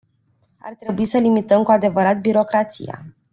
Ar 0.59 0.75
trebui 0.75 1.05
să 1.05 1.17
limităm 1.17 1.63
cu 1.63 1.71
adevărat 1.71 2.19
birocrația. 2.21 3.15